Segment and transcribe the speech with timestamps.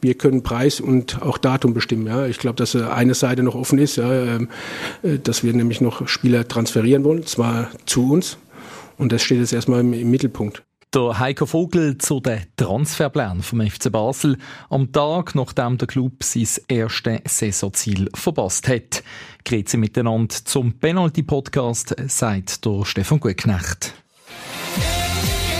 [0.00, 2.06] wir können Preis und auch Datum bestimmen.
[2.06, 2.26] Ja.
[2.26, 4.48] Ich glaube, dass eine Seite noch offen ist, ja, ähm,
[5.02, 8.38] dass wir nämlich noch Spieler transferieren wollen, zwar zu uns.
[8.96, 10.62] Und das steht jetzt erstmal im, im Mittelpunkt.
[10.94, 14.38] Der Heiko Vogel zu den Transferplänen vom FC Basel
[14.70, 19.02] am Tag, nachdem der Club sein erstes Saisonziel verpasst hat.
[19.44, 23.92] Grüezi miteinander zum Penalty-Podcast, sagt der Stefan Gutknecht.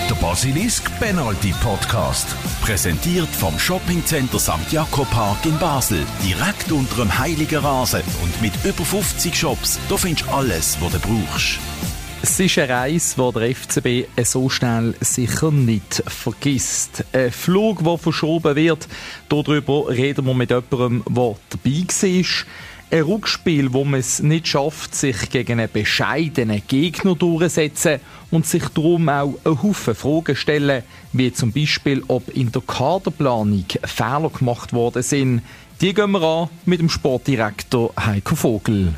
[0.09, 2.35] Der Basilisk Penalty Podcast.
[2.63, 4.73] Präsentiert vom Shoppingcenter St.
[4.73, 5.99] Jakob Park in Basel.
[6.25, 9.79] Direkt unter dem Heiligen Rasen und mit über 50 Shops.
[9.91, 11.59] Da findest du alles, was du brauchst.
[12.23, 17.05] Es ist eine Reise, die der FCB so schnell sicher nicht vergisst.
[17.13, 18.89] Ein Flug, der verschoben wird,
[19.29, 22.17] darüber reden wir mit jemandem, der dabei war.
[22.91, 28.67] Ein Rückspiel, wo man es nicht schafft, sich gegen einen bescheidenen Gegner durchzusetzen und sich
[28.69, 34.73] darum auch einen Haufen Fragen stellen, wie zum Beispiel, ob in der Kaderplanung Fehler gemacht
[34.73, 35.43] worden sind.
[35.83, 38.95] Die gehen wir an mit dem Sportdirektor Heiko Vogel.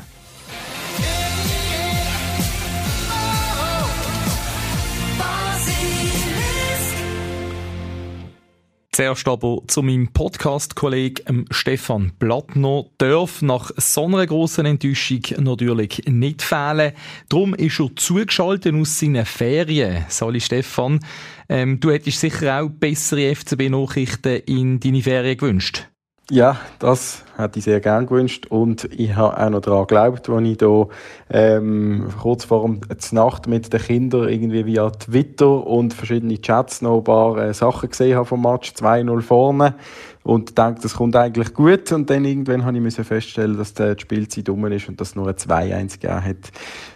[8.93, 12.83] Zuerst aber zu meinem Podcast-Kollegen Stefan Blattner.
[12.97, 16.91] Darf nach so einer grossen Enttäuschung natürlich nicht fehlen.
[17.29, 20.03] Darum ist er zugeschaltet aus seinen Ferien.
[20.09, 20.99] Sali Stefan,
[21.47, 25.87] ähm, du hättest sicher auch bessere FCB-Nachrichten in deine Ferien gewünscht.
[26.29, 30.47] Ja, das hätte ich sehr gern gewünscht und ich habe auch noch daran geglaubt, als
[30.47, 30.87] ich da
[31.29, 36.99] ähm, kurz vor der Nacht mit den Kindern irgendwie via Twitter und verschiedene Chats noch
[36.99, 39.75] ein paar äh, Sachen gesehen habe vom Match 2-0 vorne
[40.23, 41.91] und denke, das kommt eigentlich gut.
[41.91, 45.35] Und dann irgendwann habe ich feststellen, dass die Spielzeit dumm ist und dass nur ein
[45.35, 46.51] 2-1 gegeben hat.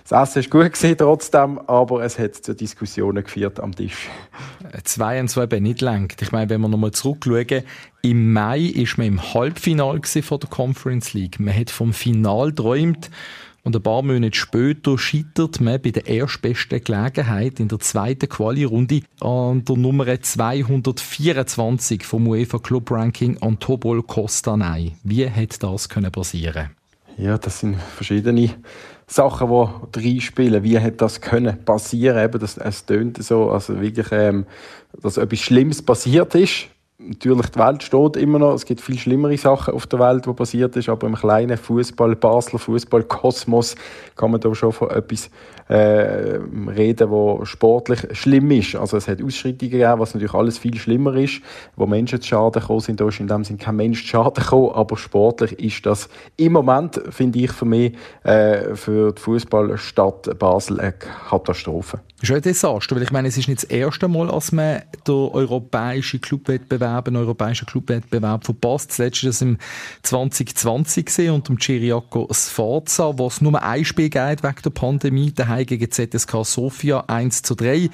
[0.08, 4.10] Das Essen ist gut gewesen, trotzdem, aber es hat zu Diskussionen geführt am Tisch.
[4.84, 6.14] 2-1 war eben nicht lang.
[6.20, 7.64] Ich meine, wenn wir nochmal zurückschauen,
[8.04, 11.40] im Mai war man im Halbfinale von der Conference League.
[11.40, 13.10] Man hat vom Final geträumt.
[13.66, 19.02] Und ein paar Monate später scheitert man bei der erstbesten Gelegenheit in der zweiten Quali-Runde
[19.22, 24.92] an der Nummer 224 vom UEFA Club Ranking an Tobol Costanay.
[25.04, 26.70] Wie hätte das können passieren?
[27.18, 28.52] Ja, das sind verschiedene
[29.08, 29.50] Sachen,
[29.96, 30.64] die reinspielen.
[30.64, 32.24] Wie hätte das können passieren?
[32.24, 34.46] Eben, das, es tönt so, also wirklich, ähm,
[35.02, 36.68] dass etwas Schlimmes passiert ist
[37.08, 38.54] natürlich, die Welt steht immer noch.
[38.54, 42.16] Es gibt viel schlimmere Sachen auf der Welt, die passiert ist, aber im kleinen Fußball,
[42.16, 43.76] Basler Fußball-Kosmos
[44.16, 45.30] kann man da schon von etwas
[45.68, 46.40] äh,
[46.76, 48.76] reden, wo sportlich schlimm ist.
[48.76, 51.42] Also es hat Ausschreitungen gegeben, was natürlich alles viel schlimmer ist,
[51.76, 53.02] wo Menschen zu Schaden gekommen sind.
[53.02, 56.54] Da ist in dem Sinne kein Mensch zu Schaden gekommen, aber sportlich ist das im
[56.54, 57.94] Moment, finde ich, für mich,
[58.24, 62.00] äh, für die Fußballstadt Basel eine Katastrophe.
[62.26, 65.14] Ist ein Desaster, weil ich meine, es ist nicht das erste Mal, dass man den
[65.14, 68.90] europäischen Clubwettbewerb, einen europäischen Clubwettbewerb verpasst.
[68.90, 69.60] Das letzte das im
[70.02, 75.68] 2020 gesehen unter dem Ciriaco Sforza, es nur ein Spiel geht wegen der Pandemie, daheim
[75.68, 77.92] gegen ZSK Sofia 1 zu 3.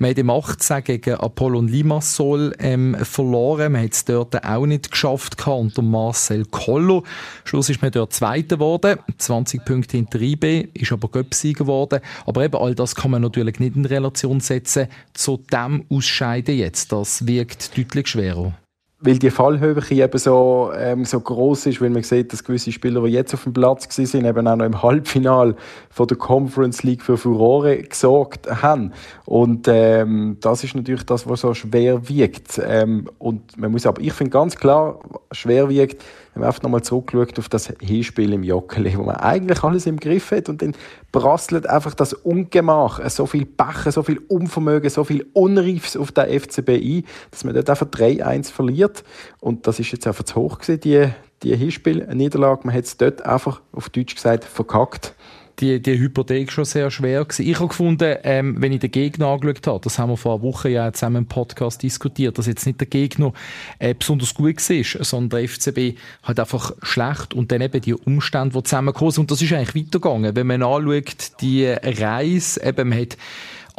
[0.00, 3.72] Man hat im 18 gegen Apollon Limassol ähm, verloren.
[3.72, 7.04] Man hat es dort auch nicht geschafft gehabt, unter Marcel Collo.
[7.44, 8.98] Schluss ist man dort Zweiter geworden.
[9.18, 12.00] 20 Punkte hinter IB, ist aber Göpsieger geworden.
[12.24, 16.92] Aber eben all das kann man natürlich nicht in Relation setzen zu dem Ausscheiden jetzt.
[16.92, 18.54] Das wirkt deutlich schwerer
[19.02, 23.02] weil die Fallhöhe eben so, ähm, so groß ist, weil man sieht, dass gewisse Spieler,
[23.02, 25.56] die jetzt auf dem Platz sind, eben auch noch im Halbfinal
[25.88, 28.92] von der Conference League für Furore gesorgt haben.
[29.24, 32.60] Und ähm, das ist natürlich das, was so schwer wiegt.
[32.62, 34.98] Ähm, und man muss aber, ich finde ganz klar,
[35.32, 36.02] schwer wiegt,
[36.34, 39.98] wenn man einfach nochmal zurückschaut auf das Hinspiel im Jockeli, wo man eigentlich alles im
[39.98, 40.74] Griff hat und dann
[41.12, 46.28] prasselt einfach das Ungemach, so viel Pech, so viel Unvermögen, so viel Unreifs auf der
[46.28, 49.04] FCB ein, dass man dort einfach 3-1 verliert.
[49.40, 51.08] Und das ist jetzt einfach zu hoch gewesen, die,
[51.42, 52.62] die Hinspiel-Niederlage.
[52.64, 55.14] Man hat es dort einfach, auf Deutsch gesagt, verkackt
[55.60, 57.46] die, die Hypothek schon sehr schwer gewesen.
[57.46, 60.42] Ich habe gefunden, ähm, wenn ich den Gegner angeschaut habe, das haben wir vor einer
[60.42, 63.32] Woche ja zusammen im Podcast diskutiert, dass jetzt nicht der Gegner
[63.78, 68.56] äh, besonders gut war, sondern der FCB hat einfach schlecht und dann eben die Umstände,
[68.56, 69.22] die zusammengekommen sind.
[69.22, 70.34] Und das ist eigentlich weitergegangen.
[70.34, 73.16] Wenn man anschaut, die Reise, eben man hat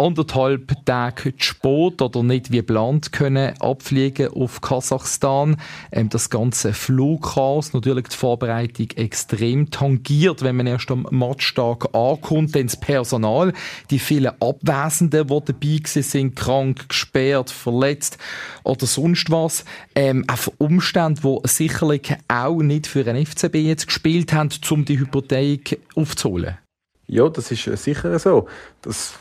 [0.02, 5.58] anderthalb Tage spät oder nicht wie geplant können abfliegen auf Kasachstan.
[5.92, 12.56] Ähm, das ganze Flugchaos, natürlich die Vorbereitung extrem tangiert, wenn man erst am Matchtag ankommt,
[12.56, 13.54] dann das Personal,
[13.90, 18.18] die vielen Abwesenden, die dabei sind, krank, gesperrt, verletzt
[18.64, 19.66] oder sonst was.
[19.94, 25.00] Ähm, auf Umstände, die sicherlich auch nicht für einen FCB jetzt gespielt haben, um die
[25.00, 26.58] Hypothek aufzuholen.
[27.12, 28.48] Ja, das ist sicher so.
[28.82, 29.16] Das,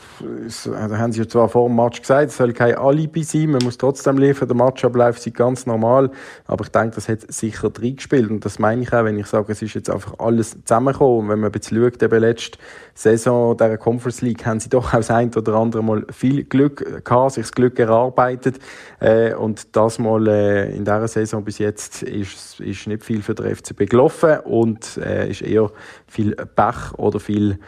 [0.45, 3.61] das haben sie ja zwar vor dem Match gesagt, es soll kein Alibi sein, man
[3.65, 6.09] muss trotzdem liefern, der Matchablauf ist ganz normal,
[6.47, 9.51] aber ich denke, das hat sicher reingespielt und das meine ich auch, wenn ich sage,
[9.51, 11.19] es ist jetzt einfach alles zusammengekommen.
[11.19, 12.59] Und wenn man jetzt schaut, eben letzte
[12.93, 17.33] Saison dieser Conference League, haben sie doch auch ein oder andere Mal viel Glück gehabt,
[17.33, 18.59] sich das Glück erarbeitet.
[19.01, 23.35] Äh, und das mal äh, in dieser Saison bis jetzt ist, ist nicht viel für
[23.35, 25.71] den FCB gelaufen und äh, ist eher
[26.07, 27.59] viel Pech oder viel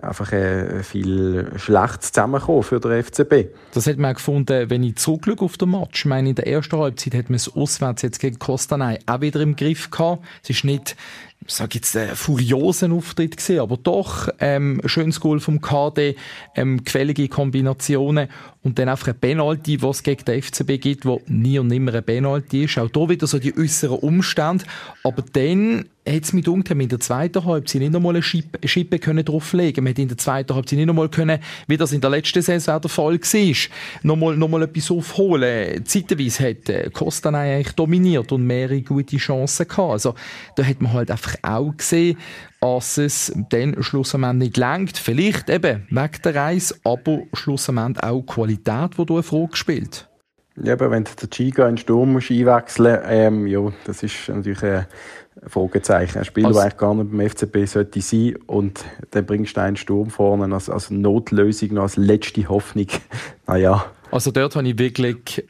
[0.00, 3.54] einfach äh, viel Schlechtes zusammengekommen für den FCB.
[3.72, 6.00] Das hat man gefunden, wenn ich zurückschaue auf den Match.
[6.00, 9.40] Ich meine, in der ersten Halbzeit hat man es auswärts jetzt gegen Costanay auch wieder
[9.40, 10.24] im Griff gehabt.
[10.42, 10.96] Es ist nicht
[11.46, 16.16] ich sage jetzt, einen furiosen Auftritt gesehen, aber doch ähm, schönes Goal vom KD,
[16.54, 18.28] ähm, gefällige Kombinationen
[18.64, 21.94] und dann einfach ein Penalty, was es gegen den FCB gibt, wo nie und nimmer
[21.94, 22.78] ein Penalty ist.
[22.78, 24.64] Auch da wieder so die äußeren Umstände.
[25.04, 28.98] Aber dann hat es mich gedacht, in der zweiten Halbzeit nicht nochmal eine Schippe, Schippe
[28.98, 29.84] können drauflegen.
[29.84, 32.80] Man hat in der zweiten Halbzeit nicht nochmal können, wie das in der letzten Saison
[32.80, 33.56] der Fall war,
[34.02, 35.84] nochmal, nochmal etwas aufholen.
[35.84, 39.92] Zeitweise hat äh, Costanay eigentlich dominiert und mehrere gute Chancen gehabt.
[39.92, 40.14] Also,
[40.56, 42.16] da hat man halt einfach auch gesehen,
[42.64, 44.96] dass es dann schlussendlich nicht lenkt.
[44.96, 50.08] Vielleicht eben wegen der Reise, aber schlussendlich auch die Qualität, die du eine Frage spielt.
[50.56, 54.62] Ja, aber wenn der Giga in den Sturm muss einwechseln ähm, ja, das ist natürlich
[54.62, 54.86] ein
[55.46, 56.18] Fragezeichen.
[56.20, 59.60] Ein Spieler, also, der eigentlich gar nicht beim FCB sollte sein und dann bringst du
[59.60, 62.86] einen Sturm vorne als, als Notlösung, als letzte Hoffnung.
[63.46, 63.84] naja.
[64.10, 65.44] Also dort habe ich wirklich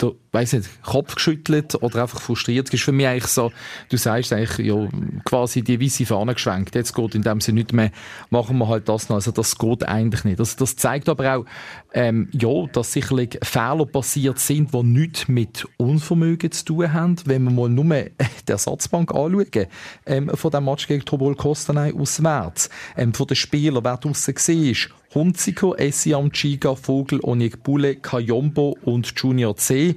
[0.00, 2.68] der, weiss nicht, Kopf geschüttelt oder einfach frustriert.
[2.68, 3.52] Das ist für mich eigentlich so,
[3.88, 4.88] du sagst eigentlich, ja,
[5.24, 6.74] quasi die weiße Fahne geschwenkt.
[6.74, 7.90] Jetzt geht in dem Sinne nicht mehr,
[8.30, 9.16] machen wir halt das noch.
[9.16, 10.40] Also das geht eigentlich nicht.
[10.40, 11.44] Das, das zeigt aber auch,
[11.92, 17.16] ähm, ja, dass sicherlich Fehler passiert sind, die nichts mit Unvermögen zu tun haben.
[17.24, 19.66] Wenn wir mal nur die Ersatzbank anschauen,
[20.06, 24.99] ähm, von dem Match gegen Tobol Kostanay auswärts, ähm, von den Spielern, wer draussen war,
[25.14, 29.96] Hunziker, Essiam Chiga, Vogel, Onyekbule, Kayombo und Junior C.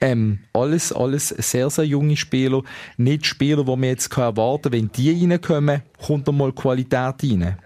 [0.00, 2.62] Ähm, alles, alles sehr, sehr junge Spieler.
[2.96, 7.56] Nicht Spieler, die man jetzt erwarten kann, wenn die reinkommen, kommt da mal Qualität rein.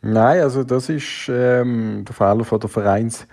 [0.00, 3.26] Nein, also das ist ähm, der Fehler von der Vereins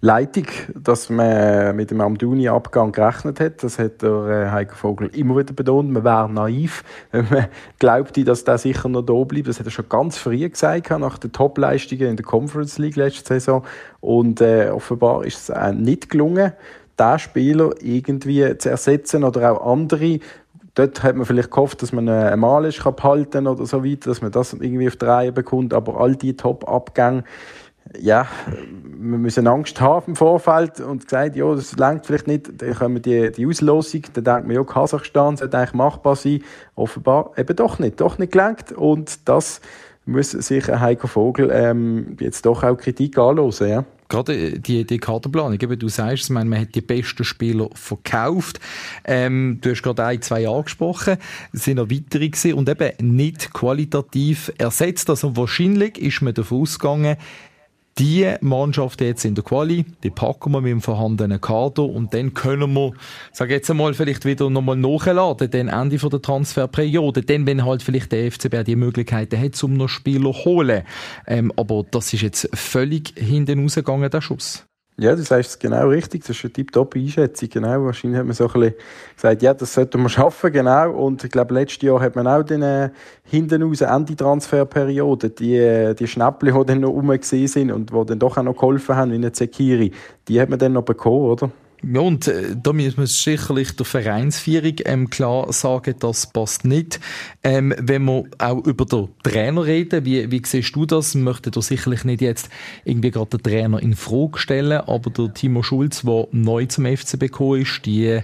[0.00, 3.64] Leitung, dass man mit dem Amduni-Abgang gerechnet hat.
[3.64, 5.90] Das hat der äh, Heiko Vogel immer wieder betont.
[5.90, 7.46] Man wäre naiv, wenn man
[7.80, 9.48] glaubte, dass der sicher noch da bleibt.
[9.48, 13.26] Das hat er schon ganz früh gesagt, nach den Top-Leistungen in der Conference League letzte
[13.34, 13.64] Saison.
[14.00, 16.52] Und äh, offenbar ist es auch nicht gelungen,
[16.98, 20.20] diesen Spieler irgendwie zu ersetzen oder auch andere.
[20.76, 24.22] Dort hat man vielleicht gehofft, dass man einen Malisch behalten kann oder so weiter, dass
[24.22, 25.74] man das irgendwie auf die Reihe bekommt.
[25.74, 27.24] Aber all die Top-Abgänge
[27.98, 32.74] ja, wir müssen Angst haben im Vorfeld und gesagt, ja, das längt vielleicht nicht, dann
[32.74, 36.42] kommen die, die Auslosung, dann denkt man, ja, Kasachstan sollte eigentlich machbar sein,
[36.74, 38.72] offenbar eben doch nicht, doch nicht gelenkt.
[38.72, 39.60] Und das
[40.06, 43.84] muss sich Heiko Vogel ähm, jetzt doch auch Kritik anhören, ja.
[44.08, 48.58] Gerade die, die Kaderplanung, eben, du sagst es, man hat die besten Spieler verkauft.
[49.04, 51.18] Ähm, du hast gerade ein, zwei angesprochen,
[51.52, 52.54] es sind noch weitere gewesen.
[52.54, 55.10] Und eben nicht qualitativ ersetzt.
[55.10, 57.18] Also wahrscheinlich ist man davon ausgegangen,
[57.98, 62.34] die Mannschaft jetzt in der Quali, die packen wir mit dem vorhandenen Kader und dann
[62.34, 62.92] können wir,
[63.32, 67.82] sag jetzt einmal, vielleicht wieder nochmal nachladen, dann Ende von der Transferperiode, dann wenn halt
[67.82, 70.82] vielleicht der FCB die Möglichkeiten hat, um noch Spieler zu holen.
[71.26, 74.67] Ähm, aber das ist jetzt völlig hinten rausgegangen, der Schuss.
[75.00, 76.22] Ja, du sagst es genau richtig.
[76.24, 77.48] Das ist eine tiptop Einschätzung.
[77.50, 77.84] Genau.
[77.84, 78.74] Wahrscheinlich hat man so ein bisschen
[79.14, 80.90] gesagt, ja, das sollten wir schaffen, genau.
[80.90, 82.90] Und ich glaube, letztes Jahr hat man auch den äh,
[83.22, 88.18] hinten raus Ende-Transferperiode, die, äh, die Schnäppchen, die dann noch rum sind und die dann
[88.18, 89.92] doch auch noch geholfen haben, wie eine Zekiri,
[90.26, 91.50] die hat man dann noch bekommen, oder?
[91.82, 96.98] Ja, und äh, da müssen wir sicherlich der Vereinsführung ähm, klar sagen, das passt nicht.
[97.44, 101.14] Ähm, wenn wir auch über den Trainer reden, wie, wie siehst du das?
[101.14, 102.50] Ich möchte da sicherlich nicht jetzt
[102.84, 107.20] irgendwie gerade den Trainer in Frage stellen, aber der Timo Schulz, der neu zum FCB
[107.20, 108.20] gekommen ist, die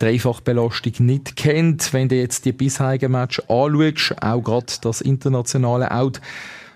[0.00, 6.20] Dreifachbelastung nicht kennt, wenn du jetzt die bisherigen Match anschaust, auch gerade das internationale Out,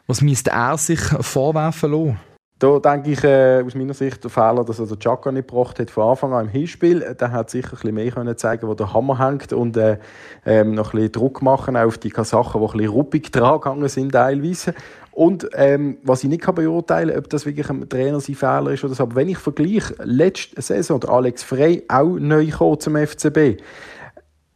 [0.07, 2.30] was müsste er sich vorwerfen lassen?
[2.61, 5.79] Da denke ich äh, aus meiner Sicht der Fehler, dass er den Chaka nicht gebracht
[5.79, 7.17] hat von Anfang an im Hinspiel.
[7.19, 9.97] Der hat sicher ein bisschen mehr können zeigen, wo der Hammer hängt und äh,
[10.45, 13.89] ähm, noch ein bisschen Druck machen auf die Kasachen, die ein bisschen ruppig dran gegangen
[13.89, 14.75] sind teilweise.
[15.11, 18.85] Und ähm, was ich nicht kann beurteilen ob das wirklich ein Trainer sein Fehler ist
[18.85, 23.57] oder so, aber wenn ich vergleiche, letzte Saison, der Alex Frey auch neu zum FCB,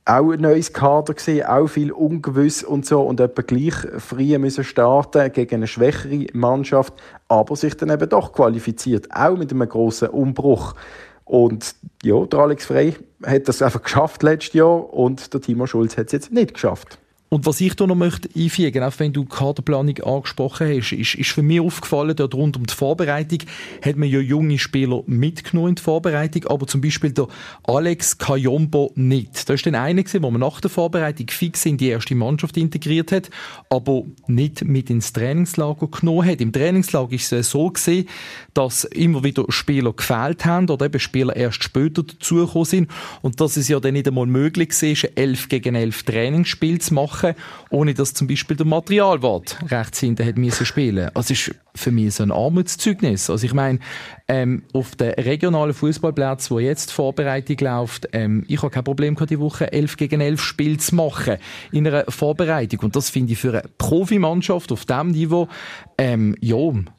[0.07, 4.65] auch ein neues Kader gesehen, auch viel ungewiss und so und etwa gleich früh müssen
[4.65, 6.93] starten gegen eine schwächere Mannschaft,
[7.29, 10.75] aber sich dann eben doch qualifiziert, auch mit einem großen Umbruch.
[11.25, 12.95] Und ja, der Alex Frey
[13.25, 16.99] hat das einfach geschafft letztes Jahr und der Timo Schulz hat es jetzt nicht geschafft.
[17.35, 21.31] Und was ich da noch möchte einfügen, auch wenn du Kaderplanung angesprochen hast, ist, ist
[21.33, 23.41] für mich aufgefallen, dort rund um die Vorbereitung
[23.85, 27.27] hat man ja junge Spieler mitgenommen in die Vorbereitung, aber zum Beispiel der
[27.65, 29.49] Alex Kayombo nicht.
[29.49, 32.57] Da ist dann einer gewesen, wo man nach der Vorbereitung fix in die erste Mannschaft
[32.57, 33.31] integriert hat,
[33.69, 36.41] aber nicht mit ins Trainingslager genommen hat.
[36.41, 38.09] Im Trainingslager ist es so gesehen,
[38.53, 42.91] dass immer wieder Spieler gefehlt haben oder eben Spieler erst später dazugekommen sind
[43.23, 46.95] und dass es ja dann nicht einmal möglich war, ein 11 gegen 11 Trainingsspiel zu
[46.95, 47.24] machen,
[47.71, 51.11] ohne dass zum Beispiel der Materialwart rechts hinten hat müssen spielen.
[51.15, 53.31] Also ist für mich so ein Armutszeugnis.
[53.31, 53.79] Also ich meine,
[54.29, 59.15] ähm, auf den regionalen Fußballplätzen, wo jetzt die Vorbereitung läuft, ähm, ich habe kein Problem
[59.15, 61.37] gehabt, die Woche 11 gegen 11 Spiel zu machen
[61.73, 62.81] in einer Vorbereitung.
[62.81, 65.49] Und das finde ich für eine Profimannschaft auf diesem Niveau,
[65.99, 66.57] ähm, ja,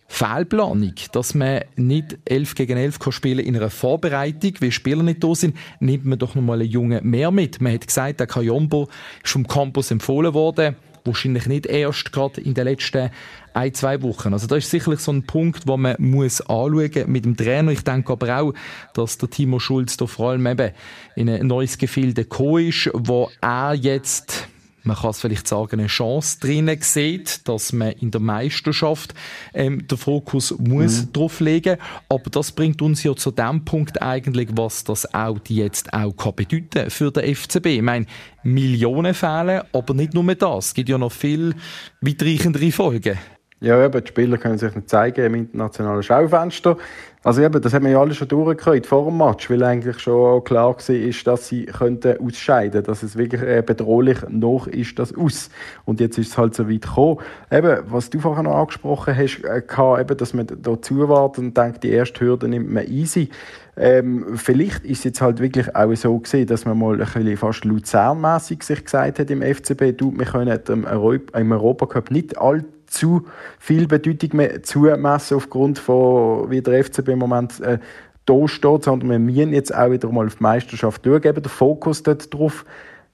[0.07, 5.23] Fehlplanung, dass man nicht 11 gegen 11 kann spielen in einer Vorbereitung, weil Spieler nicht
[5.23, 7.59] da sind, nimmt man doch noch mal einen Jungen mehr mit.
[7.59, 8.87] Man hat gesagt, der Kayombo
[9.23, 13.09] ist vom Campus empfohlen worden, wahrscheinlich nicht erst gerade in den letzten
[13.53, 14.33] ein, zwei Wochen.
[14.33, 17.71] Also das ist sicherlich so ein Punkt, wo man muss anschauen mit dem Trainer.
[17.71, 18.53] Ich denke aber auch,
[18.93, 20.71] dass der Timo Schulz da vor allem eben
[21.15, 24.47] in ein neues Gefilde gekommen ist, wo er jetzt
[24.85, 29.13] man kann es vielleicht sagen, eine Chance drinnen sieht, dass man in der Meisterschaft
[29.53, 31.13] ähm, den Fokus muss mhm.
[31.13, 31.77] drauf legen.
[32.09, 36.35] Aber das bringt uns ja zu dem Punkt eigentlich, was das Audi jetzt auch kann
[36.35, 37.65] bedeuten für den FCB.
[37.65, 38.05] Ich meine,
[38.43, 40.67] Millionen fehlen, aber nicht nur das.
[40.67, 41.55] Es gibt ja noch viel
[42.01, 43.17] weitreichendere Folgen.
[43.61, 46.77] Ja, eben, die Spieler können sich nicht zeigen im internationalen Schaufenster.
[47.23, 50.43] Also eben, das haben wir ja alle schon durchgehört vor dem Match, weil eigentlich schon
[50.43, 55.49] klar war, dass sie könnten ausscheiden dass es wirklich äh, bedrohlich noch ist, das aus.
[55.85, 57.17] Und jetzt ist es halt so weit gekommen.
[57.49, 61.83] Eben, was du vorher noch angesprochen hast, äh, eben, dass man da zuwartet und denkt,
[61.83, 63.29] die erste Hürde nimmt man easy.
[63.77, 67.37] Ähm, vielleicht ist es jetzt halt wirklich auch so gesehen, dass man mal ein bisschen
[67.37, 70.85] fast Luzernmäßig sich gesagt hat im FCB, du, wir können im,
[71.33, 72.37] im Europacup nicht
[72.85, 73.25] allzu
[73.59, 77.79] viel Bedeutung zumessen aufgrund von, wie der FCB im Moment äh,
[78.25, 81.49] da steht, sondern wir müssen jetzt auch wieder mal auf die Meisterschaft schauen, eben den
[81.49, 82.65] Fokus dort drauf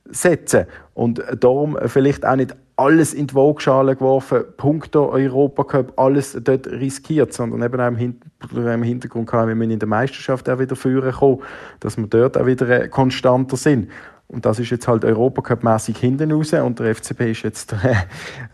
[0.05, 0.65] setzen.
[0.93, 7.33] Und darum vielleicht auch nicht alles in die Waagschale geworfen, Punkte Europacup, alles dort riskiert,
[7.33, 11.41] sondern eben auch im, Hintergrund gehabt, wir müssen in der Meisterschaft auch wieder führen kommen,
[11.81, 13.89] dass wir dort auch wieder äh, konstanter sind.
[14.31, 17.95] Und das ist jetzt halt Europacup-mässig hinten raus und der FCB ist jetzt, äh,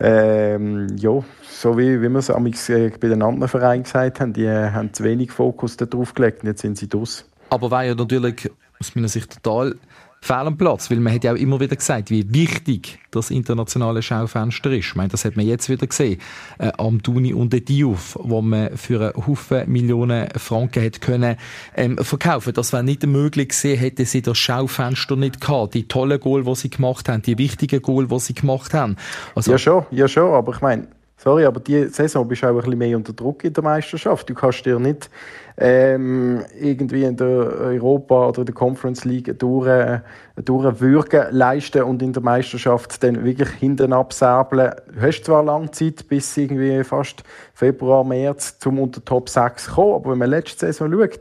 [0.00, 4.44] ähm, ja, so wie, wie wir es äh, bei den anderen Vereinen gesagt haben, die
[4.44, 7.24] äh, haben zu wenig Fokus darauf gelegt und jetzt sind sie durch.
[7.50, 9.76] Aber war ja natürlich aus meiner Sicht total
[10.20, 14.02] fehl am Platz, weil man hat ja auch immer wieder gesagt, wie wichtig das internationale
[14.02, 14.88] Schaufenster ist.
[14.88, 16.20] Ich meine, das hat man jetzt wieder gesehen,
[16.58, 21.36] äh, am Duni und der Diouf, wo man für einen Haufen Millionen Franken hätte können
[21.76, 22.52] ähm, verkaufen.
[22.52, 25.74] Das wäre nicht möglich gewesen, hätte sie das Schaufenster nicht gehabt.
[25.74, 28.96] Die tollen Goal, die sie gemacht haben, die wichtigen Goal, die sie gemacht haben.
[29.34, 32.50] Also, ja schon, ja schon, aber ich meine, sorry, aber die Saison bist du auch
[32.50, 34.30] ein bisschen mehr unter Druck in der Meisterschaft.
[34.30, 35.10] Du kannst dir nicht
[35.58, 40.00] ähm, irgendwie in der Europa oder der Conference League durch, äh,
[40.36, 44.72] durchwürgen leisten und in der Meisterschaft dann wirklich hinten absäbeln.
[44.94, 49.94] Du hast zwar lange Zeit, bis irgendwie fast Februar, März zum unter Top 6 kommen,
[49.94, 51.20] aber wenn man letzte Saison schaut,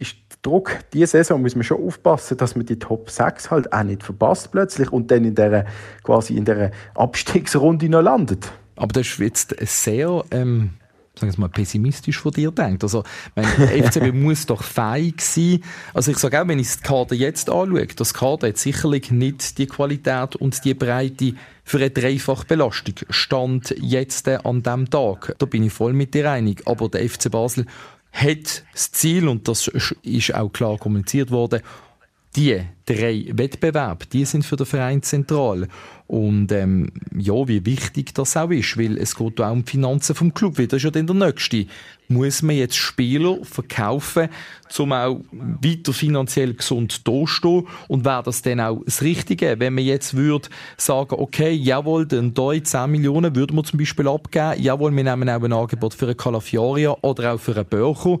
[0.00, 3.72] ist der Druck, diese Saison muss man schon aufpassen, dass man die Top 6 halt
[3.72, 5.66] auch nicht verpasst plötzlich und dann in der,
[6.02, 8.50] quasi in der Abstiegsrunde noch landet.
[8.78, 10.70] Aber das ist jetzt sehr ähm,
[11.18, 12.82] sagen wir mal, pessimistisch von dir denkt.
[12.82, 13.04] Also,
[13.34, 15.62] mein FCB muss doch fähig sein.
[15.94, 19.58] Also, ich sage auch, wenn ich das Kader jetzt anschaue, das Kader hat sicherlich nicht
[19.58, 22.94] die Qualität und die Breite für eine Dreifachbelastung.
[23.10, 25.34] Stand jetzt an diesem Tag.
[25.38, 26.62] Da bin ich voll mit dir einig.
[26.66, 27.66] Aber der FC Basel
[28.12, 29.68] hat das Ziel, und das
[30.02, 31.60] ist auch klar kommuniziert worden,
[32.36, 35.68] die drei Wettbewerbe, die sind für den Verein zentral.
[36.06, 40.14] Und ähm, ja, wie wichtig das auch ist, weil es geht auch um die Finanzen
[40.14, 41.66] vom Club, weil das ist ja dann der nächste.
[42.08, 44.30] Muss man jetzt Spieler verkaufen,
[44.78, 47.66] um auch weiter finanziell gesund dastehen?
[47.88, 52.32] Und wäre das dann auch das Richtige, wenn man jetzt würde sagen, okay, jawohl, den
[52.32, 56.06] Doi 10 Millionen würden wir zum Beispiel abgeben, jawohl, wir nehmen auch ein Angebot für
[56.06, 58.18] einen Calafiaria oder auch für einen Börcher.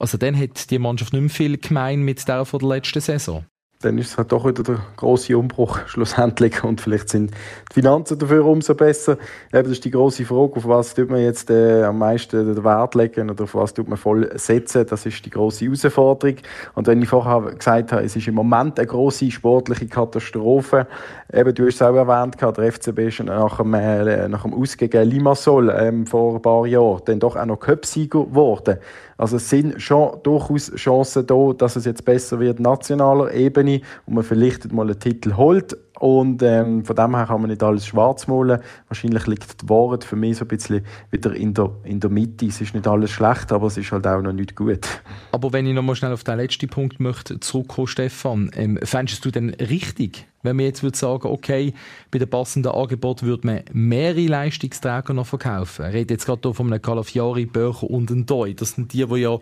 [0.00, 3.44] Also dann hat die Mannschaft nicht mehr viel gemein mit der von der letzten Saison
[3.82, 7.30] dann ist es halt doch wieder der große Umbruch schlussendlich und vielleicht sind
[7.70, 9.12] die Finanzen dafür umso besser.
[9.52, 12.62] Eben, das ist die große Frage, auf was tut man jetzt äh, am meisten den
[12.62, 14.84] Wert legen oder auf was tut man voll setzen.
[14.86, 16.36] Das ist die große Herausforderung.
[16.74, 20.86] Und wenn ich vorher gesagt habe, es ist im Moment eine große sportliche Katastrophe,
[21.32, 24.76] eben, du hast es auch erwähnt, der FCB ist nach dem, äh, nach dem Aus
[24.76, 28.78] gegen Limassol ähm, vor ein paar Jahren dann doch auch noch Cup-Sieger geworden.
[29.20, 34.14] Also es sind schon durchaus Chancen da, dass es jetzt besser wird nationaler Ebene und
[34.14, 35.76] man vielleicht mal einen Titel holt.
[36.00, 38.60] Und ähm, von dem her kann man nicht alles schwarz malen.
[38.88, 42.46] Wahrscheinlich liegt die Wahrheit für mich so ein bisschen wieder in der, in der Mitte.
[42.46, 44.86] Es ist nicht alles schlecht, aber es ist halt auch noch nicht gut.
[45.32, 49.22] Aber wenn ich noch mal schnell auf den letzten Punkt möchte zurückkommen, Stefan, ähm, fändest
[49.26, 51.74] du denn richtig, wenn man jetzt würde sagen, okay,
[52.10, 55.84] bei dem passenden Angebot würde man mehrere Leistungsträger noch verkaufen.
[55.88, 58.54] Ich rede jetzt gerade hier von einem Calafiori, Böcher und einem Doi.
[58.54, 59.38] Das sind die, die ja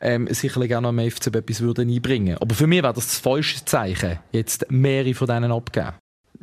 [0.00, 3.64] ähm, sicherlich gerne am FCB etwas würden einbringen Aber für mich wäre das das falsche
[3.64, 5.99] Zeichen, jetzt mehrere von denen abgeben.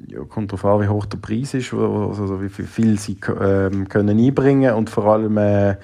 [0.08, 4.20] Ja, kommt darauf an, wie hoch der Preis ist, also wie viel sie ähm, können
[4.20, 5.76] einbringen und vor allem äh,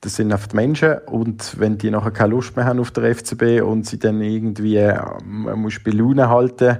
[0.00, 3.14] das sind einfach die Menschen und wenn die nachher keine Lust mehr haben auf der
[3.14, 6.78] FCB und sie dann irgendwie äh, man muss bei Laune halten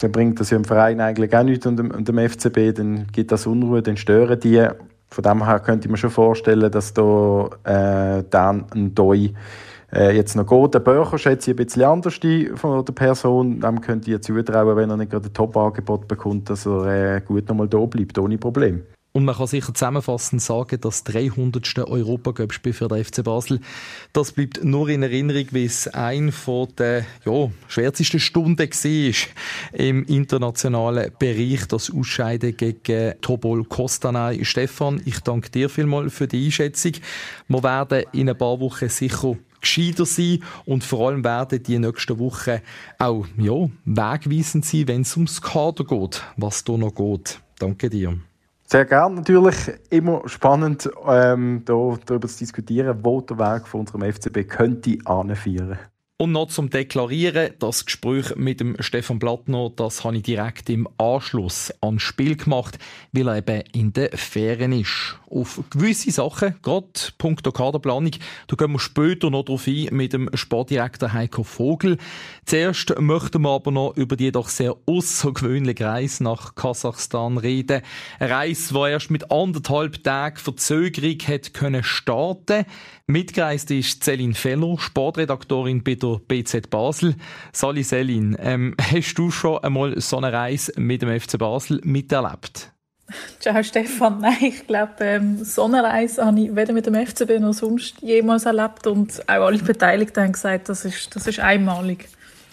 [0.00, 3.06] dann bringt das ja im Verein eigentlich auch nichts und dem, und dem FCB, dann
[3.12, 4.66] gibt das Unruhe, dann stören die.
[5.10, 9.32] Von dem her könnte ich mir schon vorstellen, dass da äh, dann ein Doi
[9.92, 10.74] äh, jetzt noch geht.
[10.74, 12.20] Der Böcher schätze ich ein bisschen anders
[12.54, 13.60] von der Person.
[13.60, 17.48] Dem könnte ich zutrauen, wenn er nicht gerade ein Top-Angebot bekommt, dass er äh, gut
[17.48, 18.82] nochmal da bleibt, ohne Probleme.
[19.12, 21.78] Und man kann sicher zusammenfassend sagen, das 300.
[21.78, 23.58] Europacup-Spiel für den FC Basel,
[24.12, 29.14] das bleibt nur in Erinnerung, wie es ein von der ja, schwärzesten Stunden war
[29.72, 34.44] im internationalen Bereich, das Ausscheiden gegen Tobol Kostanay.
[34.44, 36.92] Stefan, ich danke dir vielmals für die Einschätzung.
[37.48, 42.18] Wir werden in ein paar Wochen sicher gescheiter sein und vor allem werden die nächsten
[42.18, 42.60] Wochen
[42.98, 47.40] auch ja, wegweisend sein, wenn es ums Kader geht, was da noch geht.
[47.58, 48.18] Danke dir.
[48.70, 49.16] Sehr gerne.
[49.16, 49.56] Natürlich
[49.88, 55.78] immer spannend, ähm, da, darüber zu diskutieren, wo der Weg von unserem FCB könnte anführen.
[56.20, 60.88] Und noch zum Deklarieren, das Gespräch mit dem Stefan Blattner, das habe ich direkt im
[60.98, 62.76] Anschluss ans Spiel gemacht,
[63.12, 65.16] weil er eben in der Ferien ist.
[65.30, 68.10] Auf gewisse Sachen, gerade punkto Kaderplanung,
[68.48, 71.98] da gehen wir später noch drauf ein mit dem Sportdirektor Heiko Vogel.
[72.46, 77.82] Zuerst möchten wir aber noch über die doch sehr außergewöhnliche Reise nach Kasachstan reden.
[78.18, 82.64] Eine Reise, die erst mit anderthalb Tagen Verzögerung hat starten
[83.10, 87.14] Mitgereist ist Céline Feller, Sportredaktorin bei der BZ Basel.
[87.54, 92.70] Sali Selin, ähm, hast du schon einmal so eine Reise mit dem FC Basel miterlebt?
[93.40, 97.40] Ciao Stefan, nein, ich glaube, ähm, so eine Reise habe ich weder mit dem FCB
[97.40, 102.10] noch sonst jemals erlebt und auch alle Beteiligten haben gesagt, das ist, das ist einmalig.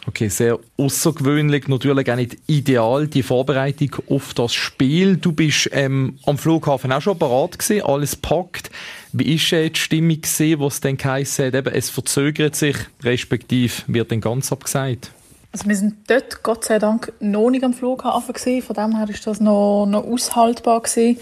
[0.08, 5.18] Okay, sehr außergewöhnlich, natürlich auch nicht ideal, die Vorbereitung auf das Spiel.
[5.18, 8.70] Du bist ähm, am Flughafen auch schon parat gewesen, alles packt.
[9.18, 13.72] Wie ist äh, die Stimmung gewesen, wo es dann hat, eben, es verzögert sich, respektive
[13.88, 15.12] wird dann ganz abgesagt?
[15.54, 18.62] Also wir sind dort, Gott sei Dank, noch nicht am Flughafen gewesen.
[18.62, 21.18] Von dem her ist das noch, noch aushaltbar gewesen.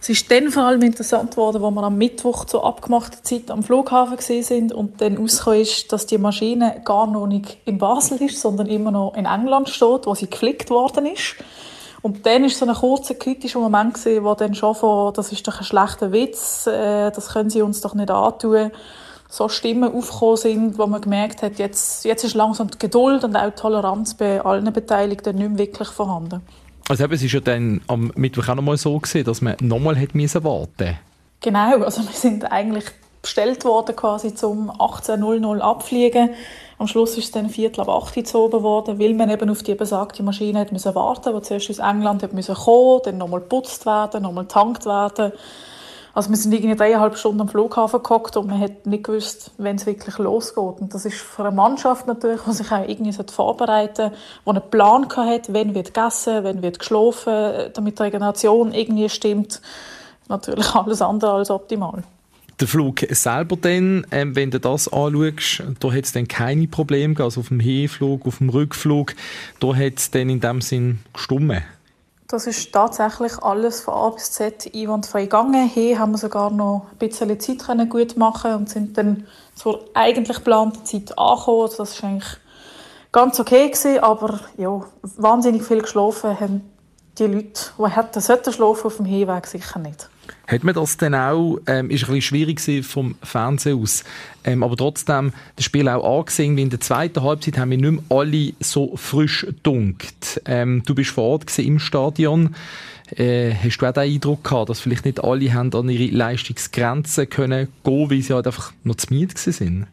[0.00, 3.62] Es ist dann vor allem interessant geworden, wo wir am Mittwoch zur abgemachten Zeit am
[3.62, 8.40] Flughafen sind und dann rausgekommen ist, dass die Maschine gar noch nicht in Basel ist,
[8.40, 11.36] sondern immer noch in England steht, wo sie geflickt worden ist.
[12.08, 15.46] Und dann ist so ein kurzer kritischer Moment gewesen, wo dann schon von, das ist
[15.46, 18.70] doch ein schlechter Witz, äh, das können sie uns doch nicht antun,
[19.28, 23.36] so Stimmen aufgekommen sind, wo man gemerkt hat, jetzt, jetzt ist langsam die Geduld und
[23.36, 26.40] auch die Toleranz bei allen Beteiligten nicht mehr wirklich vorhanden.
[26.88, 29.56] Also eben, es ist ja dann am Mittwoch auch noch mal so gewesen, dass man
[29.60, 30.96] nochmal hätte müssen warten.
[31.42, 32.86] Genau, also wir sind eigentlich
[33.20, 36.30] bestellt worden quasi zum 18.00 abfliegen.
[36.78, 39.64] Am Schluss ist es dann Viertel ab 8 Uhr gezogen worden, weil man eben auf
[39.64, 43.40] die besagte Maschine hat müssen warten, die zuerst aus England hat müssen kommen, dann nochmal
[43.40, 45.32] geputzt werden, nochmal getankt werden.
[46.14, 49.76] Also wir sind irgendwie dreieinhalb Stunden am Flughafen gehockt und man hat nicht gewusst, wenn
[49.76, 50.80] es wirklich losgeht.
[50.80, 54.12] Und das ist für eine Mannschaft natürlich, die sich auch irgendwie vorbereiten
[54.44, 59.60] die einen Plan hat, wenn wird gegessen, wenn wird geschlafen, damit die Regeneration irgendwie stimmt.
[60.28, 62.04] Natürlich alles andere als optimal.
[62.60, 67.14] Der Flug selber dann, ähm, wenn du das anschaust, da hat es dann keine Probleme
[67.14, 69.14] gegeben, also auf dem Hinflug, auf dem Rückflug,
[69.60, 71.62] da hat es dann in dem Sinn gestummen.
[72.30, 75.66] Das ist tatsächlich alles von A bis Z einwandfrei gegangen.
[75.66, 79.84] Hier haben wir sogar noch ein bisschen Zeit können gut machen und sind dann zur
[79.94, 81.62] eigentlich geplanten Zeit angekommen.
[81.62, 82.36] Also das war eigentlich
[83.12, 86.70] ganz okay gewesen, aber ja, wahnsinnig viel geschlafen haben
[87.18, 90.10] die Leute, die hätten sollten schlafen auf dem Hinweg sicher nicht.
[90.48, 94.02] Hat man das dann auch, ähm, ist ein bisschen schwierig vom Fernsehen aus,
[94.44, 97.90] ähm, aber trotzdem das Spiel auch angesehen, wie in der zweiten Halbzeit haben wir nicht
[97.90, 100.40] mehr alle so frisch dunkt.
[100.46, 102.54] Ähm, du bist vor Ort im Stadion.
[103.14, 107.28] Äh, hast du auch den Eindruck gehabt, dass vielleicht nicht alle haben an ihre Leistungsgrenzen
[107.28, 109.86] können gehen, weil sie halt einfach noch zu müde sind?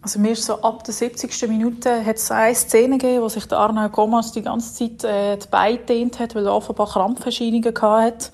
[0.00, 1.46] Also mir ist so ab der 70.
[1.46, 5.36] Minute hat es eine Szene gegeben, wo sich der Arnaud Gomas die ganze Zeit äh,
[5.36, 8.30] die Beine dehnt hat, weil er offenbar Krampferscheinungen hatte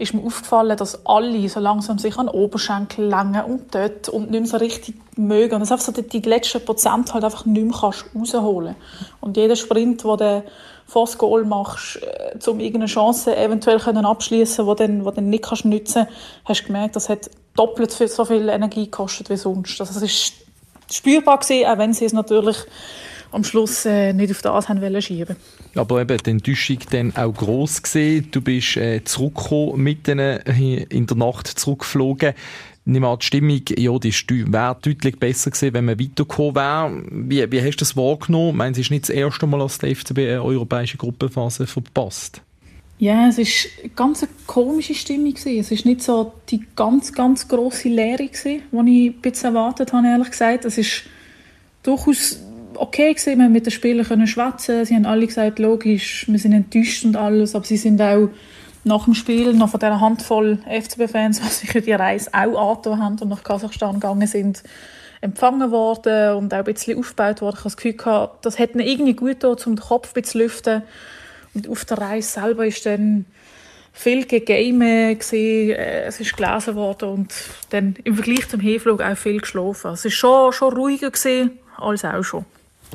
[0.00, 4.30] ist mir aufgefallen, dass alle so langsam sich an den Oberschenkel längen und dort und
[4.30, 5.54] nicht mehr so richtig mögen.
[5.54, 8.76] Und dass einfach so die, die letzten Prozent halt einfach nicht mehr kannst rausholen
[9.20, 10.42] Und jeder Sprint, wo du
[10.86, 15.28] vor das Goal machst, äh, um irgendeine Chance eventuell können abschließen, wo dann, wo dann
[15.28, 16.06] nicht kannst nutzen,
[16.44, 19.80] hast du gemerkt, das hat doppelt so viel Energie gekostet wie sonst.
[19.80, 20.32] Also es ist
[20.90, 22.56] spürbar gewesen, auch wenn sie es natürlich
[23.32, 25.36] am Schluss äh, nicht auf das haben wollen schieben.
[25.74, 28.28] Aber eben die Enttäuschung dann auch gross gesehen.
[28.30, 32.34] Du bist äh, zurückgekommen, mitten äh, in der Nacht zurückgeflogen.
[32.86, 37.02] Nimm an, die Stimmung, ja, die wäre deutlich besser gewesen, wenn man weitergekommen wäre.
[37.10, 38.50] Wie, wie hast du das wahrgenommen?
[38.50, 42.42] Ich meine, es ist nicht das erste Mal, dass der FCB eine europäische Gruppenphase verpasst.
[42.98, 45.58] Ja, es ist eine ganz komische Stimmung gewesen.
[45.58, 49.92] Es ist nicht so die ganz, ganz grosse Leere gewesen, die ich ein bisschen erwartet
[49.92, 50.64] habe, ehrlich gesagt.
[50.64, 51.04] Es ist
[51.82, 52.40] durchaus
[52.80, 53.38] okay gewesen.
[53.38, 54.84] Wir haben mit den Spielern schwätzen.
[54.84, 58.30] Sie haben alle gesagt, logisch, wir sind enttäuscht und alles, aber sie sind auch
[58.84, 63.18] nach dem Spiel noch von dieser Handvoll FCB-Fans, die sich die Reise auch angetan haben
[63.20, 64.62] und nach Kasachstan gegangen sind,
[65.20, 67.56] empfangen worden und auch ein bisschen aufgebaut worden.
[67.58, 70.38] Ich habe das Gefühl das hätte irgendwie gut getan, um den Kopf ein bisschen zu
[70.38, 70.82] lüften.
[71.52, 73.26] Und auf der Reise selber ist dann
[73.92, 77.34] viel gegame gesehen, äh, es ist gelesen worden und
[77.70, 79.90] dann im Vergleich zum Hinflug auch viel geschlafen.
[79.90, 82.44] Es ist schon, schon ruhiger gesehen als auch schon.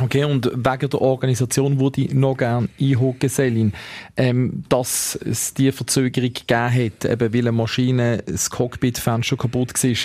[0.01, 3.73] Okay, und wegen der Organisation würde ich noch gerne einhaken,
[4.17, 9.95] ähm, dass es die Verzögerung gegeben hat, eben weil eine Maschine, das Cockpit-Fenster kaputt war,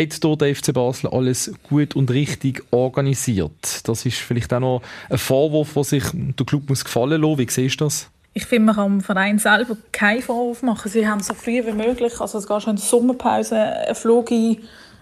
[0.00, 3.86] hat dort der FC Basel alles gut und richtig organisiert?
[3.88, 7.38] Das ist vielleicht auch noch ein Vorwurf, der sich der Club muss gefallen lassen.
[7.38, 8.10] Wie siehst du das?
[8.34, 10.90] Ich finde, man kann dem Verein selber keinen Vorwurf machen.
[10.90, 14.30] Sie haben so früh wie möglich, also es geht schon in der Sommerpause, einen Flug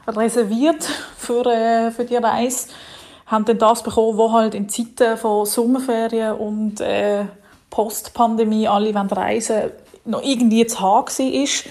[0.06, 2.68] reserviert für, äh, für die Reise
[3.26, 7.24] haben dann das bekommen, was halt in Zeiten von Sommerferien und äh,
[7.70, 9.70] Postpandemie alle wollen reisen
[10.04, 11.70] noch irgendwie zu haben war.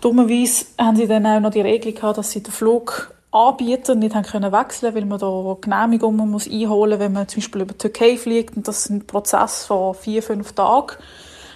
[0.00, 4.24] Dummerweise haben sie dann auch noch die Regel gehabt, dass sie den Fluganbieter nicht haben
[4.24, 7.78] können wechseln weil man da Genehmigungen muss einholen muss, wenn man zum Beispiel über die
[7.78, 8.56] Türkei fliegt.
[8.56, 10.96] Und das ist ein Prozess von vier, fünf Tagen.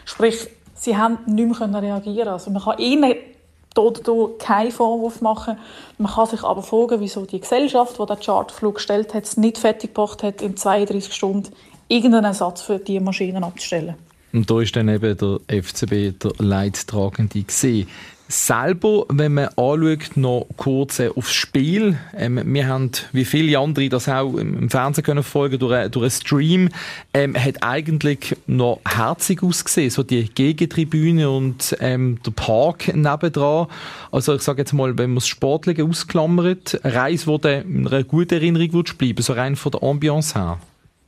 [0.04, 3.14] Sprich, sie haben nicht mehr reagieren Also man kann ihnen
[3.76, 5.58] oder keinen Vorwurf machen.
[5.98, 9.58] Man kann sich aber fragen, wieso die Gesellschaft, die den Charterflug gestellt hat, es nicht
[9.58, 11.50] fertig gebracht hat, in 32 Stunden
[11.88, 13.94] irgendeinen Ersatz für diese Maschinen abzustellen.
[14.32, 17.88] Und da ist dann eben der FCB der Leidtragende gesehen
[18.28, 21.98] selber, wenn man anschaut, noch kurz äh, aufs Spiel.
[22.14, 26.04] Ähm, wir haben, wie viele andere das auch im Fernsehen können folgen durch, äh, durch
[26.04, 26.68] einen Stream,
[27.14, 33.68] ähm, hat eigentlich noch herzig ausgesehen, so die Gegentribüne und ähm, der Park nebendran.
[34.12, 38.34] Also ich sage jetzt mal, wenn man das Sportliche ausklammert, Reise, wo in einer guten
[38.34, 40.58] Erinnerung bleiben so rein von der Ambiance her.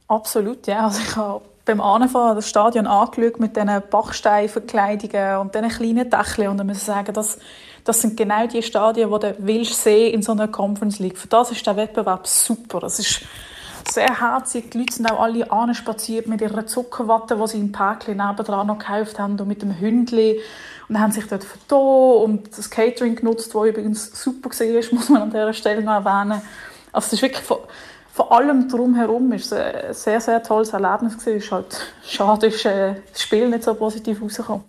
[0.08, 0.86] Absolut, ja.
[0.86, 6.48] Also ich habe beim Anfahren das Stadion angeschaut mit diesen Bachsteinverkleidungen und diesen kleinen Dächeln.
[6.48, 7.38] Und dann ich sagen, das,
[7.84, 11.16] das sind genau die Stadien, die du willst sehen in so einer Conference League.
[11.16, 12.80] Für das ist der Wettbewerb super.
[12.80, 13.20] Das ist
[13.88, 14.72] sehr herzig.
[14.72, 18.78] Die Leute sind auch alle anspaziert mit ihrer Zuckerwatte, die sie im Päckchen nebendran noch
[18.78, 20.40] gekauft haben und mit dem Hündli
[20.88, 25.22] und haben sich dort vertan und das Catering genutzt, das übrigens super war, muss man
[25.22, 26.42] an dieser Stelle noch erwähnen.
[26.92, 27.44] Also es ist wirklich
[28.12, 31.16] vor allem drumherum ist es ein sehr, sehr tolles Erlebnis.
[31.16, 34.64] Es ist halt schade, ist äh, das Spiel nicht so positiv rausgekommen.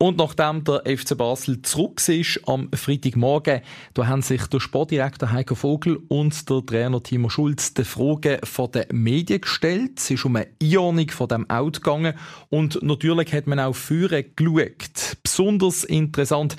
[0.00, 3.62] Und nachdem der FC Basel zurück ist am Freitagmorgen,
[3.94, 8.70] da haben sich der Sportdirektor Heiko Vogel und der Trainer Timo Schulz die Fragen von
[8.70, 9.98] den Medien gestellt.
[9.98, 12.14] Es ist um eine Einordnung von dem Out gegangen
[12.48, 15.16] und natürlich hat man auch Führer geschaut.
[15.24, 16.56] Besonders interessant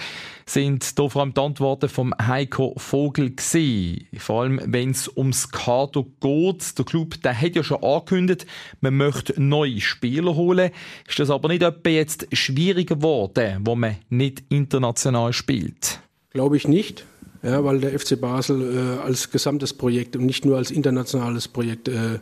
[0.49, 4.07] sind hier vor allem die Antworten vom Heiko Vogel gewesen.
[4.17, 6.77] Vor allem, wenn es ums Kader geht.
[6.77, 8.45] Der Club, der hat ja schon angekündigt,
[8.81, 10.71] man möchte neue Spieler holen.
[11.07, 15.99] Ist das aber nicht etwa jetzt schwieriger geworden, wo man nicht international spielt?
[16.31, 17.05] Glaube ich nicht.
[17.43, 21.88] Ja, weil der FC Basel äh, als gesamtes Projekt und nicht nur als internationales Projekt
[21.88, 22.19] äh,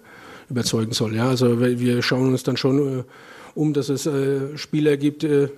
[0.49, 1.15] überzeugen soll.
[1.15, 3.03] Ja, also wir schauen uns dann schon äh,
[3.55, 5.49] um, dass es äh, Spieler gibt, äh,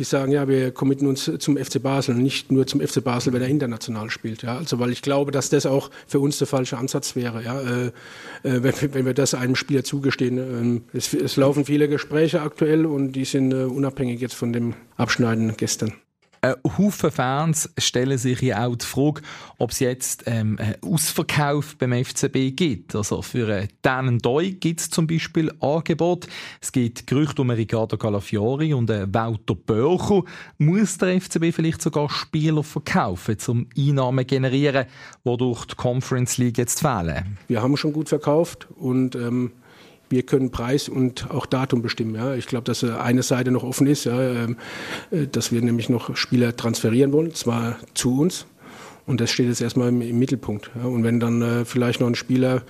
[0.00, 3.42] die sagen, ja, wir committen uns zum FC Basel, nicht nur zum FC Basel, wenn
[3.42, 4.42] er international spielt.
[4.42, 4.56] Ja?
[4.56, 7.60] Also weil ich glaube, dass das auch für uns der falsche Ansatz wäre, ja?
[7.60, 7.86] Äh,
[8.42, 10.38] äh, wenn, wenn, wir das einem Spieler zugestehen.
[10.38, 14.74] Ähm, es, es, laufen viele Gespräche aktuell und die sind äh, unabhängig jetzt von dem
[14.96, 15.92] Abschneiden gestern.
[16.42, 19.20] Ein Haufen Fans stellen sich ja auch die Frage,
[19.58, 22.96] ob es jetzt ähm, Ausverkauf beim FCB gibt.
[22.96, 26.28] Also für äh, Dänen Doi gibt es zum Beispiel Angebot.
[26.62, 30.22] Es gibt Gerüchte um Ricardo Calafiori und äh, Walter Börcher.
[30.56, 34.86] Muss der FCB vielleicht sogar Spieler verkaufen, um Einnahmen zu generieren,
[35.24, 37.36] die durch die Conference League jetzt fehlen?
[37.48, 39.52] Wir haben schon gut verkauft und ähm,
[40.10, 42.14] wir können Preis und auch Datum bestimmen.
[42.14, 42.34] Ja.
[42.34, 44.46] Ich glaube, dass eine Seite noch offen ist, ja,
[45.10, 48.46] dass wir nämlich noch Spieler transferieren wollen, zwar zu uns,
[49.10, 50.70] und das steht jetzt erstmal im, Mittelpunkt.
[50.76, 50.84] Ja.
[50.88, 52.62] Und wenn dann äh, vielleicht noch ein Spieler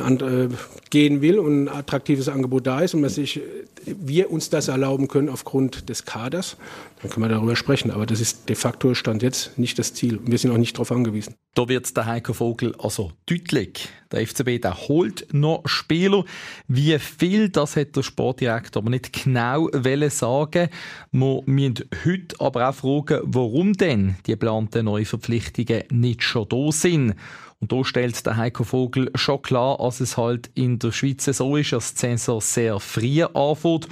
[0.00, 0.48] ein, äh,
[0.90, 3.40] gehen will und ein attraktives Angebot da ist und man sich,
[3.84, 6.56] wir uns das erlauben können aufgrund des Kaders,
[7.00, 7.90] dann können wir darüber sprechen.
[7.90, 10.20] Aber das ist de facto Stand jetzt nicht das Ziel.
[10.24, 11.34] Wir sind auch nicht darauf angewiesen.
[11.54, 13.88] Da wird der Heiko Vogel also deutlich.
[14.12, 16.24] Der FCB der holt noch Spieler.
[16.68, 19.68] Wie viel, das hat der Sportdirektor aber nicht genau
[20.08, 20.68] sagen
[21.12, 26.72] Wir müssen heute aber auch fragen, warum denn die geplanten neuen Verpflichtungen nicht schon da
[26.72, 27.14] sind.
[27.60, 31.56] Und da stellt der Heiko Vogel schon klar, dass es halt in der Schweiz so
[31.56, 33.86] ist, dass die Sensor sehr früh anfängt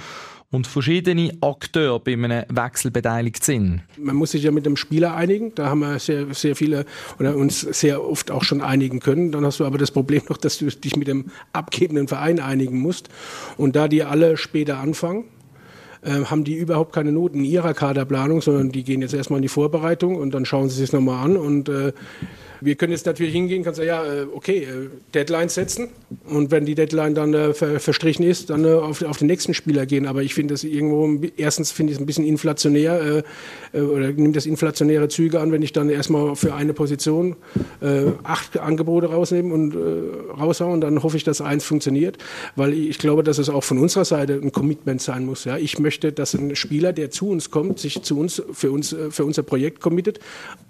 [0.51, 3.83] und verschiedene Akteure bei einem Wechsel beteiligt sind.
[3.97, 5.53] Man muss sich ja mit dem Spieler einigen.
[5.53, 6.85] Da haben wir sehr, sehr viele
[7.19, 9.31] oder uns sehr oft auch schon einigen können.
[9.31, 12.79] Dann hast du aber das Problem noch, dass du dich mit dem abgebenden Verein einigen
[12.79, 13.09] musst.
[13.57, 15.25] Und da die alle später anfangen,
[16.01, 19.43] äh, haben die überhaupt keine Noten in ihrer Kaderplanung, sondern die gehen jetzt erstmal in
[19.43, 21.93] die Vorbereitung und dann schauen sie sich nochmal an und äh,
[22.61, 25.89] wir können jetzt natürlich hingehen, kannst sagen, ja, äh, okay, äh, Deadlines setzen
[26.29, 30.05] und wenn die Deadline dann äh, verstrichen ist, dann auf, auf den nächsten Spieler gehen.
[30.05, 33.23] Aber ich finde das irgendwo, erstens finde ich es ein bisschen inflationär
[33.73, 37.35] oder nimmt das inflationäre Züge an, wenn ich dann erstmal für eine Position
[38.23, 39.75] acht Angebote rausnehme und
[40.37, 42.17] raushaue und dann hoffe ich, dass eins funktioniert,
[42.55, 45.45] weil ich glaube, dass es auch von unserer Seite ein Commitment sein muss.
[45.45, 48.95] Ja, ich möchte, dass ein Spieler, der zu uns kommt, sich zu uns für uns
[49.09, 50.19] für unser Projekt committet.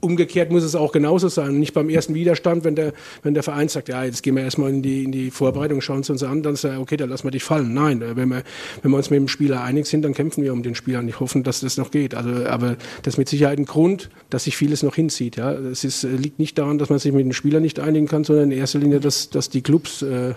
[0.02, 1.60] Umgekehrt muss es auch genauso sein.
[1.60, 4.70] Nicht beim ersten Widerstand, wenn der, wenn der Verein sagt, ja, jetzt gehen wir erstmal
[4.70, 7.26] in die, in die Vorbereitung, schauen uns uns an, dann sagt er, okay, dann lassen
[7.26, 7.74] wir dich fallen.
[7.74, 8.44] Nein, äh, wenn wir,
[8.82, 11.08] wenn wir uns mit dem Spieler einig sind, dann kämpfen wir um den Spieler und
[11.08, 12.15] ich hoffe, dass das noch geht.
[12.15, 15.38] Also, aber das ist mit Sicherheit ein Grund, dass sich vieles noch hinzieht.
[15.38, 15.54] Ja.
[15.54, 18.24] Es ist, äh, liegt nicht daran, dass man sich mit dem Spieler nicht einigen kann,
[18.24, 20.34] sondern in erster Linie, dass, dass die Clubs, äh,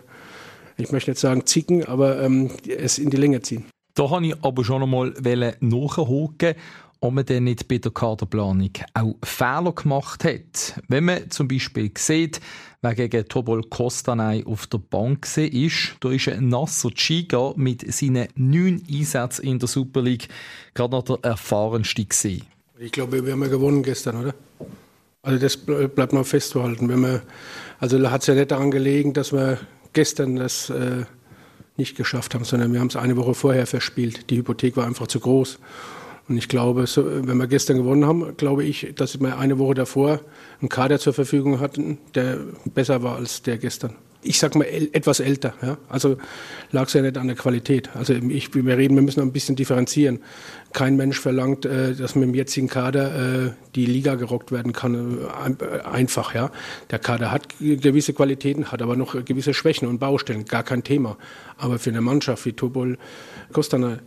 [0.76, 3.64] ich möchte jetzt sagen zicken, aber ähm, es in die Länge ziehen.
[3.94, 5.12] Da wollte ich aber schon einmal
[5.60, 6.54] nachhaken
[7.02, 10.80] ob man denn nicht bei der Kaderplanung auch Fehler gemacht hat.
[10.86, 12.40] Wenn man zum Beispiel sieht,
[12.80, 18.28] wer gegen Tobol Kostanay auf der Bank ist, da ist ein Nasser Chiga mit seinen
[18.36, 20.28] neun Einsätzen in der Super League
[20.74, 22.46] gerade noch der erfahrenste gewesen.
[22.78, 24.34] Ich glaube, wir haben ja gewonnen gestern, oder?
[25.22, 26.88] Also das bleibt noch festzuhalten.
[26.88, 27.22] Wenn man,
[27.80, 29.58] also hat es ja nicht daran gelegen, dass wir
[29.92, 31.04] gestern das äh,
[31.76, 34.30] nicht geschafft haben, sondern wir haben es eine Woche vorher verspielt.
[34.30, 35.58] Die Hypothek war einfach zu groß.
[36.28, 39.74] Und ich glaube, so, wenn wir gestern gewonnen haben, glaube ich, dass wir eine Woche
[39.74, 40.20] davor
[40.60, 42.38] einen Kader zur Verfügung hatten, der
[42.74, 43.96] besser war als der gestern.
[44.24, 45.52] Ich sag mal etwas älter.
[45.62, 45.78] Ja?
[45.88, 46.16] Also
[46.70, 47.90] lag es ja nicht an der Qualität.
[47.96, 50.20] Also ich, wir reden, wir müssen ein bisschen differenzieren.
[50.72, 55.18] Kein Mensch verlangt, äh, dass mit dem jetzigen Kader äh, die Liga gerockt werden kann.
[55.60, 56.52] Äh, einfach, ja.
[56.92, 60.44] Der Kader hat gewisse Qualitäten, hat aber noch gewisse Schwächen und Baustellen.
[60.44, 61.16] Gar kein Thema.
[61.58, 62.98] Aber für eine Mannschaft wie Tobol
[63.52, 63.98] Kostana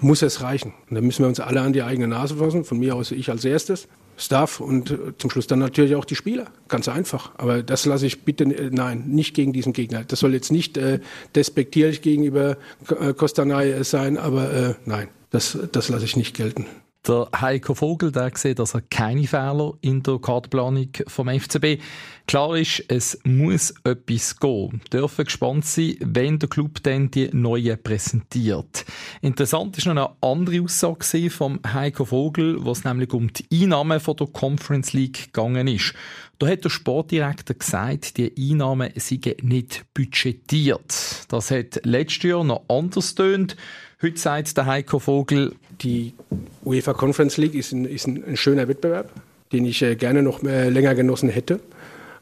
[0.00, 0.72] muss es reichen.
[0.88, 3.30] Und dann müssen wir uns alle an die eigene Nase fassen, von mir aus ich
[3.30, 6.46] als erstes, Staff und äh, zum Schluss dann natürlich auch die Spieler.
[6.68, 7.32] Ganz einfach.
[7.38, 10.04] Aber das lasse ich bitte, äh, nein, nicht gegen diesen Gegner.
[10.04, 11.00] Das soll jetzt nicht äh,
[11.34, 12.56] despektierlich gegenüber
[12.88, 16.66] äh, sein, aber äh, nein, das, das lasse ich nicht gelten.
[17.08, 21.80] Der Heiko Vogel der sieht also keine Fehler in der Kartenplanung vom FCB.
[22.26, 24.82] Klar ist, es muss etwas gehen.
[24.92, 28.84] Dürfen gespannt sein, wenn der Club dann die neue präsentiert.
[29.22, 34.16] Interessant ist noch eine andere Aussage vom Heiko Vogel, was nämlich um die Einnahmen von
[34.16, 35.94] der Conference League gegangen ist.
[36.38, 41.24] Da hat der Sportdirektor gesagt, die Einnahmen seien nicht budgetiert.
[41.28, 43.56] Das hat letztes Jahr noch anders tönt.
[44.00, 46.14] Heute sagt der Heiko Vogel, die
[46.64, 49.10] UEFA Conference League ist ein, ist ein, ein schöner Wettbewerb,
[49.50, 51.58] den ich äh, gerne noch äh, länger genossen hätte.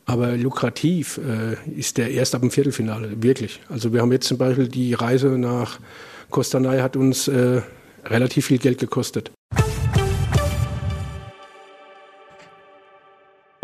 [0.06, 3.60] Aber lukrativ äh, ist der erst ab dem Viertelfinale, wirklich.
[3.68, 5.78] Also wir haben jetzt zum Beispiel die Reise nach
[6.30, 7.60] Kostanay hat uns äh,
[8.06, 9.30] relativ viel Geld gekostet.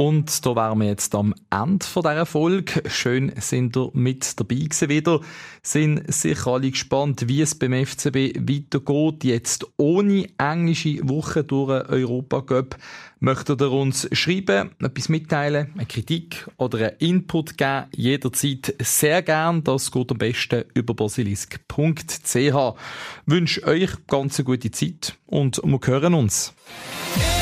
[0.03, 2.83] Und da wären wir jetzt am Ende von dieser Folge.
[2.91, 5.21] Schön sind ihr mit dabei gewesen wieder.
[5.63, 9.23] Sind sicher alle gespannt, wie es beim FCB weitergeht.
[9.23, 12.77] Jetzt ohne englische Woche durch Europa Cup.
[13.21, 17.85] Möchtet ihr uns schreiben, etwas mitteilen, eine Kritik oder einen Input geben?
[17.95, 19.63] Jederzeit sehr gern.
[19.63, 22.75] Das geht am besten über basilisk.ch.
[23.27, 26.55] Wünsche euch ganz eine gute Zeit und wir hören uns.
[27.15, 27.42] Der